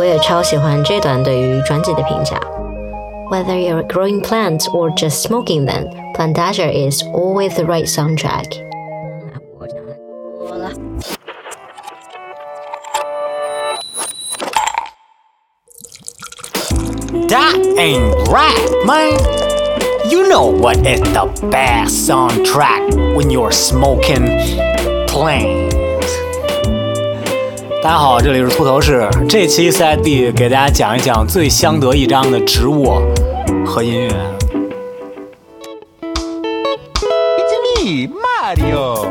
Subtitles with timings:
[0.00, 2.39] 我也超喜欢这段对于专辑的评价。
[3.29, 8.45] Whether you're growing plants or just smoking them, Plantasia is always the right soundtrack.
[17.27, 19.17] That ain't right, man.
[20.09, 24.27] You know what is the best soundtrack when you're smoking
[25.07, 25.69] plants.
[27.83, 29.09] 大家好，这里是秃头士。
[29.27, 33.01] 这期 Side B 给大家讲一讲最相得益彰的植物
[33.65, 34.11] 和音乐。
[37.39, 39.07] It's me, Mario.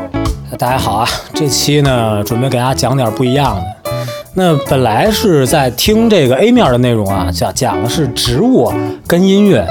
[0.57, 3.91] 大家好啊，这期呢准备给大家讲点不一样的。
[4.35, 8.71] 那本来是在听这个 A 面的内容啊，讲讲的是植物
[9.05, 9.67] 跟音乐，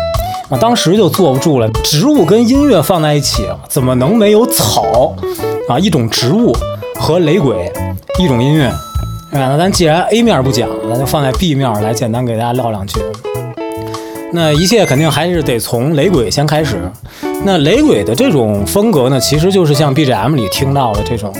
[0.50, 1.66] 我，当时就坐不住了。
[1.82, 5.14] 植物跟音乐放在一起，怎么能没有草
[5.70, 5.78] 啊？
[5.78, 6.54] 一种植物
[6.96, 7.72] 和雷鬼，
[8.18, 8.70] 一种音乐。
[9.32, 13.00] 啊，那咱既然 A 面不讲，咱就放在 B 面来简单给大家唠两句。
[14.32, 16.78] 那一切肯定还是得从雷鬼先开始。
[17.44, 21.32] 那雷鬼的这种风格呢，其实就是像 BGM 里听到的这种，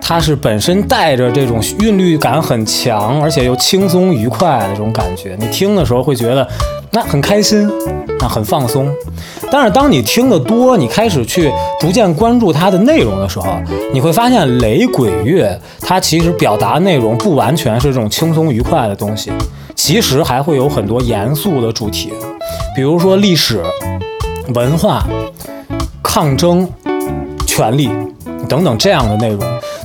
[0.00, 5.36] 它是本身带着这种韵律感很强，而且又轻松愉快的这种感觉。
[5.38, 6.48] 你听的时候会觉得
[6.90, 7.70] 那很开心，
[8.18, 8.88] 那很放松。
[9.50, 13.46] 但是当你听得多，你开始去逐渐关注它的内容的时候，
[13.92, 19.30] 你会发现雷鬼乐它其实表达内容不完全是这种轻松愉快的东西，
[19.74, 22.12] 其实还会有很多严肃的主题，
[22.74, 23.62] 比如说历史。
[24.54, 25.04] 文化、
[26.04, 26.70] 抗争、
[27.48, 27.90] 权利
[28.48, 29.40] 等等这样的内容，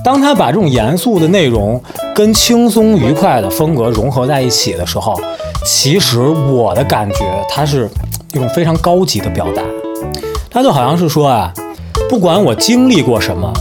[0.05, 1.81] 当他把这种严肃的内容
[2.13, 5.19] 跟轻松愉快的风格融合在一起的时候，
[5.63, 7.89] 其实我的感觉，它是
[8.33, 9.61] 一种非常高级的表达。
[10.49, 11.53] 它就好像是说啊，
[12.09, 13.51] 不管我经历过什么，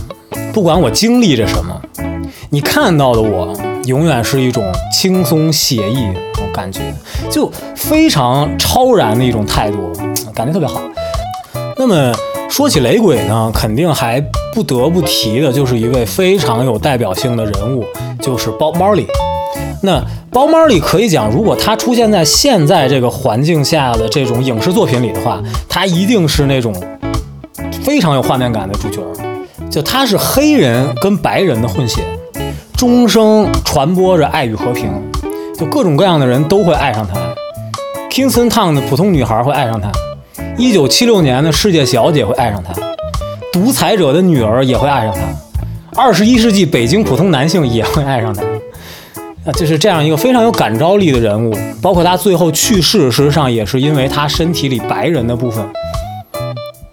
[0.53, 1.81] 不管我经历着什么，
[2.51, 6.81] 你看到的我，永远是一种轻松写意那种感觉，
[7.31, 9.93] 就非常超然的一种态度。
[10.35, 10.81] 感觉特别好。
[11.77, 12.13] 那么
[12.49, 14.21] 说起雷鬼呢，肯定还
[14.55, 17.85] 不得不提的就是一位非常有代表性的人物，
[18.21, 19.07] 就是 Bob Marley。
[19.83, 19.99] 那
[20.31, 26.75] Bob Marley 可以讲，如果他出现在现在这个环境下的这种影视作品里的话，他一定是那种
[27.83, 29.01] 非常有画面感的主角。
[29.71, 32.03] 就他是黑人跟白人的混血，
[32.77, 34.91] 终生传播着爱与和平，
[35.57, 37.15] 就各种各样的人都会爱上他。
[38.11, 39.91] Kingston Town 的普通女孩会爱上他。
[40.57, 42.75] 一九七六年的世界小姐会爱上他，
[43.53, 48.43] 独裁者的女儿也会爱上他，二十一世纪北京普通男性也会爱上他，
[49.53, 51.55] 就是这样一个非常有感召力的人物。
[51.83, 55.65] 包括他最后去世，事实上也是因为他身体里白人的部分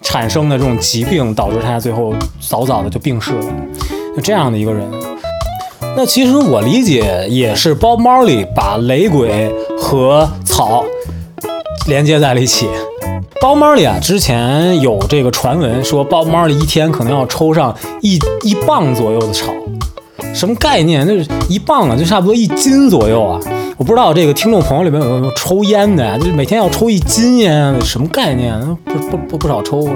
[0.02, 3.46] 产生的这种疾病，导致他最后早早的就病逝了。
[4.16, 4.90] 就这样的一个人，
[5.96, 10.84] 那其实我理解也是包猫里把雷鬼和草
[11.88, 12.68] 连接在了一起。
[13.40, 19.54] 包猫里啊，之前有这个传闻说，包猫里一天可能要抽上一一磅左右的草，
[20.38, 21.06] 什么概念？
[21.08, 23.40] 就是一磅啊，就差不多一斤左右啊。
[23.76, 26.16] 我不知道这个听众朋友里面有没有抽烟的呀？
[26.18, 28.56] 就是每天要抽一斤烟，什么概念？
[28.86, 29.94] 不不不不少抽啊。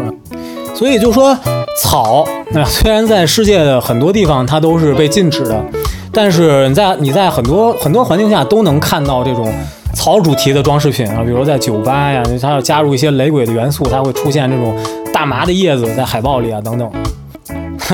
[0.73, 1.37] 所以就说
[1.79, 5.63] 草，那虽然在世界的很多地方它都是被禁止的，
[6.11, 9.53] 但是你在你在很多很多环境下都能看到这种。
[9.93, 14.73] 草主题的装饰品啊，比如在酒吧呀，它要加入一些雷鬼的元素，它会出现这种
[15.13, 16.89] 大麻的叶子在海报里啊等等。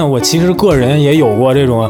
[0.07, 1.89] 我其实个人也有过这种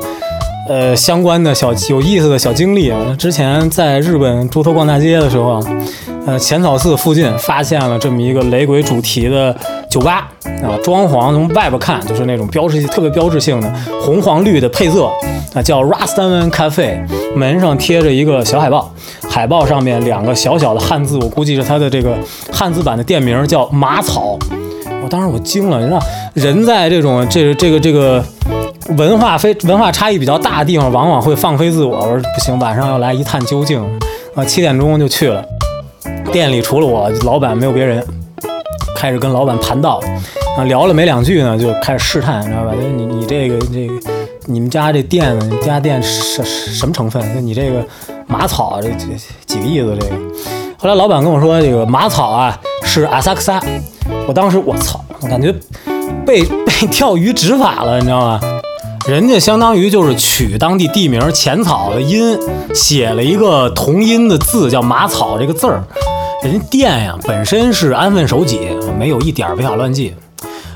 [0.67, 3.15] 呃相关的小有意思的小经历啊。
[3.17, 5.63] 之前在日本猪头逛大街的时候，
[6.25, 9.55] 呃浅草寺附近发现了这么一个雷鬼主题的
[9.89, 10.29] 酒吧
[10.63, 15.05] 啊，装潢从外边看就是那种标志性特别标志性的红黄绿的配色
[15.53, 16.99] 啊，叫 Rastaman Cafe，
[17.35, 18.93] 门上贴着一个小海报。
[19.29, 22.17] 海报上面两个小小的汉字，我估计是它的这个
[22.51, 24.37] 汉字版的店名叫马草。
[25.03, 25.99] 我当时我惊了，你知道，
[26.33, 28.23] 人在这种这这个这个
[28.95, 31.97] 文化非文化差异比较大的地方，往往会放飞自我。
[31.97, 33.81] 我说不行，晚上要来一探究竟
[34.35, 34.45] 啊！
[34.45, 35.43] 七点钟就去了，
[36.31, 38.05] 店里除了我，老板没有别人。
[38.95, 40.01] 开始跟老板盘道
[40.57, 42.71] 啊，聊了没两句呢，就开始试探，你知道吧？
[42.73, 43.93] 就你你这个这个，
[44.45, 47.21] 你们家这店，你家店什什么成分？
[47.33, 47.85] 就你这个。
[48.29, 49.05] 马草这这
[49.45, 49.97] 几个意思？
[49.97, 50.15] 这个，
[50.77, 53.57] 后来老板跟我说，这个马草啊是阿萨克萨。
[54.27, 55.49] 我当时我操，我感觉
[56.25, 58.41] 被被钓鱼执法了，你知道吗？
[59.07, 62.37] 人家相当于就是取当地地名浅草的音，
[62.73, 65.81] 写了一个同音的字，叫马草这个字儿。
[66.43, 68.59] 人家店呀本身是安分守己，
[68.99, 70.13] 没有一点违法乱纪。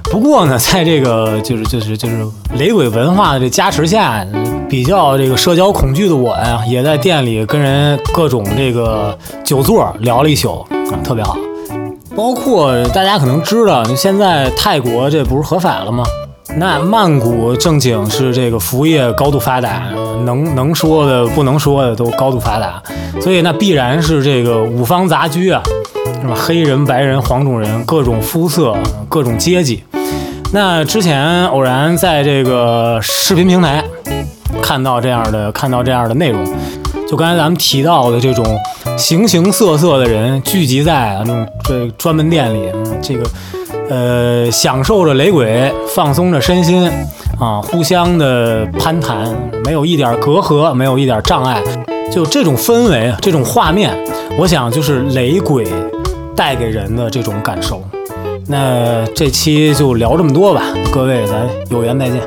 [0.04, 2.26] 不过呢，在这个就是就是就是
[2.58, 4.26] 雷鬼文化的这加持下。
[4.70, 11.38] 比较这个社交恐惧的我呀，也在店里跟人各种这个酒座聊了一宿啊，特别好。
[12.16, 16.06] 包括大家可能知道，现在泰国这不是合法了吗？
[16.58, 19.84] 那曼谷正经是这个服务业高度发达，
[20.26, 22.82] 能能说的不能说的都高度发达，
[23.22, 25.64] 所以那必然是这个五方杂居啊，
[26.22, 26.36] 是吧？
[26.36, 28.76] 黑人、白人、黄种人，各种肤色、
[29.10, 29.84] 各种阶级。
[30.54, 33.84] 那之前偶然在这个视频平台
[34.62, 36.46] 看到这样的看到这样的内容，
[37.10, 38.46] 就刚才咱们提到的这种
[38.98, 42.70] 形形色色的人聚集在那种这专门店里，
[43.02, 43.24] 这个。
[43.92, 46.90] 呃，享受着雷鬼，放松着身心，
[47.38, 49.28] 啊，互相的攀谈，
[49.66, 51.62] 没有一点隔阂，没有一点障碍，
[52.10, 53.94] 就这种氛围，这种画面，
[54.40, 55.68] 我想就是雷鬼
[56.34, 57.84] 带给人的这种感受。
[58.48, 60.64] 那这期就聊这么多吧，
[60.94, 62.22] 各位，咱有缘再见。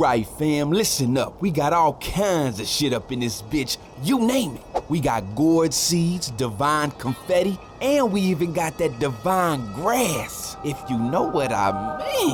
[0.00, 1.42] Alright, fam, listen up.
[1.42, 3.76] We got all kinds of shit up in this bitch.
[4.02, 4.84] You name it.
[4.88, 10.96] We got gourd seeds, divine confetti, and we even got that divine grass, if you
[10.96, 12.32] know what I mean.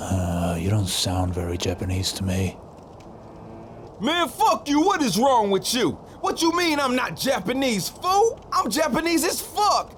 [0.00, 2.56] Uh, you don't sound very Japanese to me.
[4.00, 4.80] Man, fuck you.
[4.80, 5.90] What is wrong with you?
[6.22, 8.42] What you mean I'm not Japanese, fool?
[8.50, 9.97] I'm Japanese as fuck.